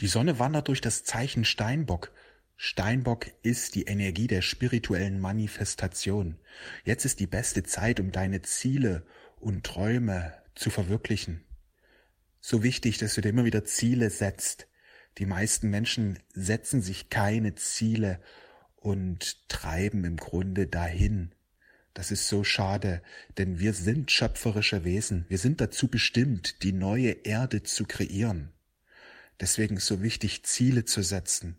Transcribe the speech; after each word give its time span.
Die 0.00 0.08
Sonne 0.08 0.38
wandert 0.38 0.68
durch 0.68 0.82
das 0.82 1.04
Zeichen 1.04 1.44
Steinbock. 1.44 2.12
Steinbock 2.56 3.26
ist 3.42 3.74
die 3.74 3.84
Energie 3.84 4.26
der 4.26 4.42
spirituellen 4.42 5.20
Manifestation. 5.20 6.38
Jetzt 6.84 7.04
ist 7.04 7.20
die 7.20 7.26
beste 7.26 7.62
Zeit, 7.62 8.00
um 8.00 8.12
deine 8.12 8.42
Ziele 8.42 9.06
und 9.40 9.64
Träume 9.64 10.34
zu 10.54 10.70
verwirklichen. 10.70 11.44
So 12.40 12.62
wichtig, 12.62 12.98
dass 12.98 13.14
du 13.14 13.22
dir 13.22 13.30
immer 13.30 13.44
wieder 13.44 13.64
Ziele 13.64 14.10
setzt. 14.10 14.68
Die 15.18 15.26
meisten 15.26 15.70
Menschen 15.70 16.18
setzen 16.34 16.82
sich 16.82 17.08
keine 17.08 17.54
Ziele 17.54 18.20
und 18.76 19.48
treiben 19.48 20.04
im 20.04 20.16
Grunde 20.16 20.66
dahin. 20.66 21.32
Das 21.94 22.10
ist 22.10 22.28
so 22.28 22.44
schade, 22.44 23.02
denn 23.38 23.58
wir 23.58 23.72
sind 23.72 24.10
schöpferische 24.10 24.84
Wesen. 24.84 25.24
Wir 25.28 25.38
sind 25.38 25.62
dazu 25.62 25.88
bestimmt, 25.88 26.62
die 26.62 26.72
neue 26.72 27.12
Erde 27.24 27.62
zu 27.62 27.84
kreieren. 27.86 28.52
Deswegen 29.40 29.76
ist 29.76 29.86
so 29.86 30.02
wichtig, 30.02 30.44
Ziele 30.44 30.84
zu 30.84 31.02
setzen. 31.02 31.58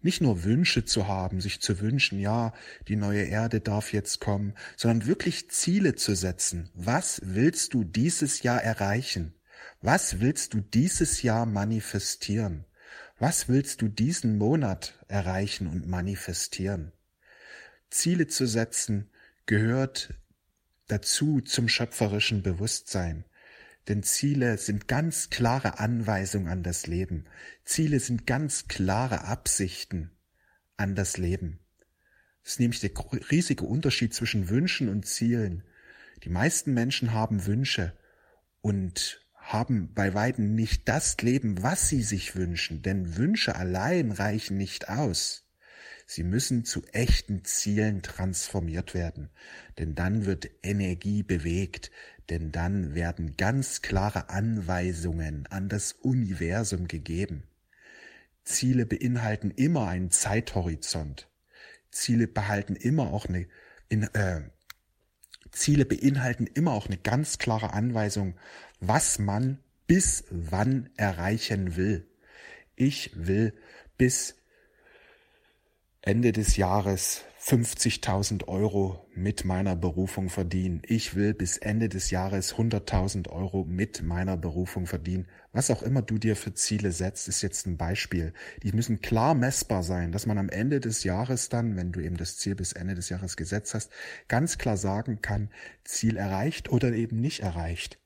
Nicht 0.00 0.20
nur 0.20 0.44
Wünsche 0.44 0.84
zu 0.84 1.08
haben, 1.08 1.40
sich 1.40 1.60
zu 1.60 1.80
wünschen, 1.80 2.18
ja, 2.18 2.52
die 2.88 2.96
neue 2.96 3.24
Erde 3.24 3.60
darf 3.60 3.92
jetzt 3.92 4.20
kommen, 4.20 4.54
sondern 4.76 5.06
wirklich 5.06 5.50
Ziele 5.50 5.94
zu 5.94 6.14
setzen. 6.14 6.68
Was 6.74 7.22
willst 7.24 7.72
du 7.72 7.84
dieses 7.84 8.42
Jahr 8.42 8.62
erreichen? 8.62 9.34
Was 9.80 10.20
willst 10.20 10.52
du 10.52 10.60
dieses 10.60 11.22
Jahr 11.22 11.46
manifestieren? 11.46 12.66
Was 13.18 13.48
willst 13.48 13.80
du 13.80 13.88
diesen 13.88 14.36
Monat 14.36 14.98
erreichen 15.08 15.66
und 15.68 15.86
manifestieren? 15.86 16.92
Ziele 17.88 18.26
zu 18.26 18.46
setzen 18.46 19.08
gehört 19.46 20.14
dazu 20.88 21.40
zum 21.40 21.68
schöpferischen 21.68 22.42
Bewusstsein. 22.42 23.24
Denn 23.88 24.02
Ziele 24.02 24.56
sind 24.56 24.88
ganz 24.88 25.28
klare 25.30 25.78
Anweisungen 25.78 26.48
an 26.48 26.62
das 26.62 26.86
Leben. 26.86 27.26
Ziele 27.64 28.00
sind 28.00 28.26
ganz 28.26 28.66
klare 28.66 29.24
Absichten 29.24 30.10
an 30.76 30.94
das 30.94 31.18
Leben. 31.18 31.60
Das 32.42 32.52
ist 32.52 32.60
nämlich 32.60 32.80
der 32.80 32.92
riesige 33.30 33.64
Unterschied 33.64 34.14
zwischen 34.14 34.48
Wünschen 34.48 34.88
und 34.88 35.06
Zielen. 35.06 35.64
Die 36.22 36.28
meisten 36.30 36.72
Menschen 36.72 37.12
haben 37.12 37.46
Wünsche 37.46 37.96
und 38.60 39.20
haben 39.34 39.92
bei 39.92 40.14
weitem 40.14 40.54
nicht 40.54 40.88
das 40.88 41.18
Leben, 41.18 41.62
was 41.62 41.88
sie 41.88 42.02
sich 42.02 42.34
wünschen, 42.34 42.82
denn 42.82 43.16
Wünsche 43.16 43.54
allein 43.56 44.10
reichen 44.10 44.56
nicht 44.56 44.88
aus. 44.88 45.43
Sie 46.06 46.22
müssen 46.22 46.64
zu 46.64 46.82
echten 46.92 47.44
Zielen 47.44 48.02
transformiert 48.02 48.94
werden, 48.94 49.30
denn 49.78 49.94
dann 49.94 50.26
wird 50.26 50.50
Energie 50.62 51.22
bewegt, 51.22 51.90
denn 52.30 52.52
dann 52.52 52.94
werden 52.94 53.36
ganz 53.36 53.82
klare 53.82 54.28
Anweisungen 54.28 55.46
an 55.50 55.68
das 55.68 55.92
Universum 55.92 56.88
gegeben. 56.88 57.44
Ziele 58.44 58.86
beinhalten 58.86 59.50
immer 59.50 59.88
einen 59.88 60.10
Zeithorizont. 60.10 61.28
Ziele 61.90 62.26
behalten 62.26 62.76
immer 62.76 63.12
auch 63.12 63.26
eine, 63.26 63.46
in, 63.88 64.02
äh, 64.14 64.42
Ziele 65.50 65.84
beinhalten 65.84 66.46
immer 66.46 66.72
auch 66.72 66.86
eine 66.86 66.98
ganz 66.98 67.38
klare 67.38 67.72
Anweisung, 67.72 68.34
was 68.80 69.18
man 69.18 69.58
bis 69.86 70.24
wann 70.30 70.90
erreichen 70.96 71.76
will. 71.76 72.06
Ich 72.76 73.12
will 73.14 73.54
bis 73.96 74.36
Ende 76.06 76.32
des 76.32 76.58
Jahres 76.58 77.24
50.000 77.40 78.46
Euro 78.46 79.06
mit 79.14 79.46
meiner 79.46 79.74
Berufung 79.74 80.28
verdienen. 80.28 80.82
Ich 80.84 81.14
will 81.14 81.32
bis 81.32 81.56
Ende 81.56 81.88
des 81.88 82.10
Jahres 82.10 82.56
100.000 82.56 83.30
Euro 83.30 83.64
mit 83.64 84.02
meiner 84.02 84.36
Berufung 84.36 84.86
verdienen. 84.86 85.26
Was 85.52 85.70
auch 85.70 85.82
immer 85.82 86.02
du 86.02 86.18
dir 86.18 86.36
für 86.36 86.52
Ziele 86.52 86.92
setzt, 86.92 87.26
ist 87.26 87.40
jetzt 87.40 87.66
ein 87.66 87.78
Beispiel. 87.78 88.34
Die 88.62 88.72
müssen 88.72 89.00
klar 89.00 89.32
messbar 89.34 89.82
sein, 89.82 90.12
dass 90.12 90.26
man 90.26 90.36
am 90.36 90.50
Ende 90.50 90.78
des 90.78 91.04
Jahres 91.04 91.48
dann, 91.48 91.74
wenn 91.74 91.90
du 91.90 92.00
eben 92.00 92.18
das 92.18 92.36
Ziel 92.36 92.54
bis 92.54 92.74
Ende 92.74 92.94
des 92.94 93.08
Jahres 93.08 93.38
gesetzt 93.38 93.72
hast, 93.72 93.90
ganz 94.28 94.58
klar 94.58 94.76
sagen 94.76 95.22
kann, 95.22 95.48
Ziel 95.84 96.18
erreicht 96.18 96.70
oder 96.70 96.92
eben 96.92 97.18
nicht 97.18 97.40
erreicht. 97.40 97.98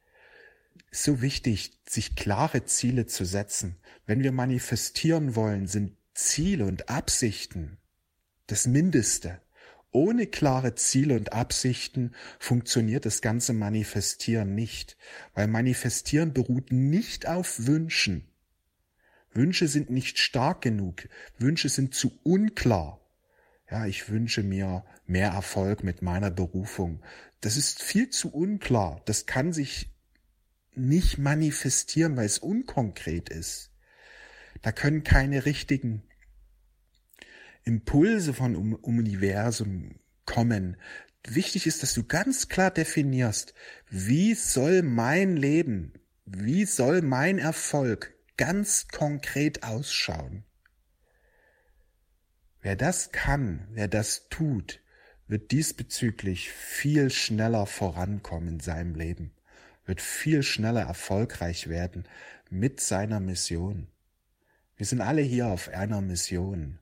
So 0.92 1.20
wichtig, 1.20 1.72
sich 1.88 2.14
klare 2.14 2.64
Ziele 2.64 3.06
zu 3.06 3.24
setzen. 3.24 3.74
Wenn 4.06 4.22
wir 4.22 4.30
manifestieren 4.30 5.34
wollen, 5.34 5.66
sind 5.66 5.96
Ziele 6.14 6.64
und 6.64 6.88
Absichten 6.88 7.77
das 8.48 8.66
Mindeste. 8.66 9.40
Ohne 9.90 10.26
klare 10.26 10.74
Ziele 10.74 11.14
und 11.16 11.32
Absichten 11.32 12.12
funktioniert 12.38 13.06
das 13.06 13.22
ganze 13.22 13.52
Manifestieren 13.52 14.54
nicht, 14.54 14.96
weil 15.34 15.46
Manifestieren 15.46 16.34
beruht 16.34 16.72
nicht 16.72 17.26
auf 17.26 17.66
Wünschen. 17.66 18.28
Wünsche 19.32 19.68
sind 19.68 19.90
nicht 19.90 20.18
stark 20.18 20.62
genug, 20.62 21.08
Wünsche 21.38 21.68
sind 21.68 21.94
zu 21.94 22.18
unklar. 22.22 23.00
Ja, 23.70 23.86
ich 23.86 24.08
wünsche 24.08 24.42
mir 24.42 24.84
mehr 25.06 25.30
Erfolg 25.30 25.84
mit 25.84 26.02
meiner 26.02 26.30
Berufung. 26.30 27.02
Das 27.40 27.56
ist 27.56 27.82
viel 27.82 28.08
zu 28.10 28.32
unklar. 28.32 29.02
Das 29.04 29.26
kann 29.26 29.52
sich 29.52 29.90
nicht 30.74 31.18
manifestieren, 31.18 32.16
weil 32.16 32.26
es 32.26 32.38
unkonkret 32.38 33.28
ist. 33.28 33.70
Da 34.62 34.72
können 34.72 35.04
keine 35.04 35.44
richtigen 35.44 36.02
Impulse 37.68 38.32
von 38.32 38.56
um 38.56 38.74
Universum 38.74 39.96
kommen. 40.24 40.78
Wichtig 41.26 41.66
ist, 41.66 41.82
dass 41.82 41.92
du 41.92 42.02
ganz 42.02 42.48
klar 42.48 42.70
definierst, 42.70 43.52
wie 43.90 44.32
soll 44.32 44.82
mein 44.82 45.36
Leben, 45.36 45.92
wie 46.24 46.64
soll 46.64 47.02
mein 47.02 47.38
Erfolg 47.38 48.14
ganz 48.38 48.88
konkret 48.88 49.64
ausschauen. 49.64 50.44
Wer 52.62 52.74
das 52.74 53.12
kann, 53.12 53.68
wer 53.72 53.86
das 53.86 54.30
tut, 54.30 54.80
wird 55.26 55.50
diesbezüglich 55.50 56.50
viel 56.50 57.10
schneller 57.10 57.66
vorankommen 57.66 58.48
in 58.48 58.60
seinem 58.60 58.94
Leben, 58.94 59.34
wird 59.84 60.00
viel 60.00 60.42
schneller 60.42 60.82
erfolgreich 60.82 61.68
werden 61.68 62.08
mit 62.48 62.80
seiner 62.80 63.20
Mission. 63.20 63.88
Wir 64.76 64.86
sind 64.86 65.02
alle 65.02 65.20
hier 65.20 65.48
auf 65.48 65.68
einer 65.68 66.00
Mission 66.00 66.78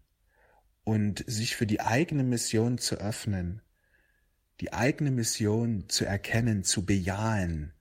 und 0.86 1.24
sich 1.26 1.56
für 1.56 1.66
die 1.66 1.80
eigene 1.80 2.22
Mission 2.22 2.78
zu 2.78 2.94
öffnen, 2.94 3.60
die 4.60 4.72
eigene 4.72 5.10
Mission 5.10 5.88
zu 5.88 6.04
erkennen, 6.04 6.62
zu 6.62 6.86
bejahen, 6.86 7.72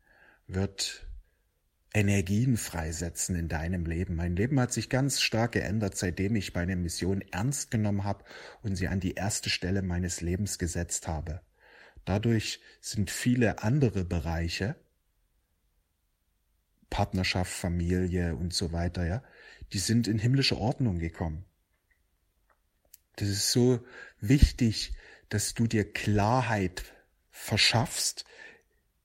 wird 0.48 1.06
Energien 1.94 2.58
freisetzen 2.58 3.36
in 3.36 3.48
deinem 3.48 3.86
Leben. 3.86 4.16
Mein 4.16 4.36
Leben 4.36 4.60
hat 4.60 4.74
sich 4.74 4.90
ganz 4.90 5.22
stark 5.22 5.52
geändert, 5.52 5.96
seitdem 5.96 6.36
ich 6.36 6.56
meine 6.56 6.76
Mission 6.76 7.22
ernst 7.32 7.70
genommen 7.70 8.06
habe 8.06 8.26
und 8.64 8.76
sie 8.76 8.88
an 8.88 9.00
die 9.00 9.14
erste 9.14 9.52
Stelle 9.52 9.84
meines 9.84 10.22
Lebens 10.22 10.58
gesetzt 10.58 11.08
habe. 11.08 11.42
Dadurch 12.06 12.60
sind 12.82 13.12
viele 13.12 13.62
andere 13.62 14.04
Bereiche, 14.04 14.76
Partnerschaft, 16.90 17.54
Familie 17.54 18.36
und 18.36 18.52
so 18.52 18.72
weiter, 18.72 19.06
ja, 19.06 19.24
die 19.74 19.80
sind 19.80 20.08
in 20.08 20.18
himmlische 20.18 20.58
Ordnung 20.58 20.98
gekommen. 20.98 21.46
Das 23.16 23.30
ist 23.30 23.52
so 23.52 23.80
wichtig, 24.20 24.94
dass 25.30 25.54
du 25.54 25.68
dir 25.68 25.92
Klarheit 25.92 26.84
verschaffst, 27.32 28.26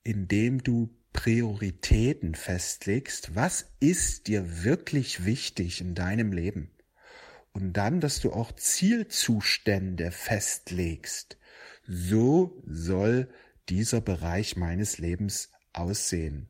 indem 0.03 0.63
du 0.63 0.91
Prioritäten 1.13 2.35
festlegst. 2.35 3.35
Was 3.35 3.67
ist 3.81 4.29
dir 4.29 4.65
wirklich 4.65 5.25
wichtig 5.25 5.81
in 5.81 5.95
deinem 5.95 6.33
Leben? 6.33 6.71
Und 7.53 7.73
dann, 7.73 8.01
dass 8.01 8.21
du 8.21 8.33
auch 8.33 8.53
Zielzustände 8.53 10.13
festlegst. 10.13 11.37
So 11.87 12.63
soll 12.65 13.29
dieser 13.69 14.01
Bereich 14.01 14.57
meines 14.57 14.99
Lebens 14.99 15.51
aussehen. 15.73 16.49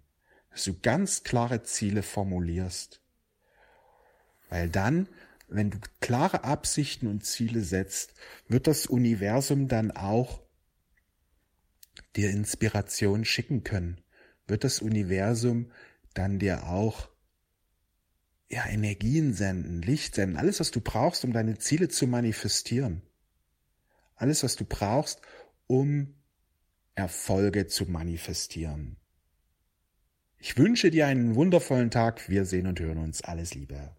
Dass 0.50 0.64
du 0.64 0.78
ganz 0.78 1.22
klare 1.22 1.62
Ziele 1.62 2.02
formulierst. 2.02 3.00
Weil 4.50 4.68
dann 4.68 5.08
wenn 5.50 5.70
du 5.70 5.78
klare 6.00 6.44
Absichten 6.44 7.06
und 7.06 7.24
Ziele 7.24 7.62
setzt, 7.62 8.14
wird 8.48 8.66
das 8.66 8.86
Universum 8.86 9.68
dann 9.68 9.90
auch 9.90 10.40
dir 12.16 12.30
Inspiration 12.30 13.24
schicken 13.24 13.64
können. 13.64 14.00
Wird 14.46 14.64
das 14.64 14.80
Universum 14.80 15.70
dann 16.14 16.38
dir 16.38 16.66
auch 16.66 17.08
ja, 18.48 18.66
Energien 18.66 19.32
senden, 19.32 19.80
Licht 19.80 20.16
senden, 20.16 20.36
alles, 20.36 20.58
was 20.58 20.72
du 20.72 20.80
brauchst, 20.80 21.24
um 21.24 21.32
deine 21.32 21.58
Ziele 21.58 21.88
zu 21.88 22.06
manifestieren. 22.08 23.02
Alles, 24.16 24.42
was 24.42 24.56
du 24.56 24.64
brauchst, 24.64 25.20
um 25.66 26.14
Erfolge 26.96 27.68
zu 27.68 27.86
manifestieren. 27.86 28.96
Ich 30.38 30.56
wünsche 30.58 30.90
dir 30.90 31.06
einen 31.06 31.36
wundervollen 31.36 31.90
Tag. 31.90 32.28
Wir 32.28 32.44
sehen 32.44 32.66
und 32.66 32.80
hören 32.80 32.98
uns. 32.98 33.22
Alles 33.22 33.54
Liebe. 33.54 33.94